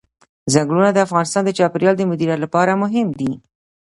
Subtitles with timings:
[0.53, 3.31] ځنګلونه د افغانستان د چاپیریال د مدیریت لپاره مهم دي.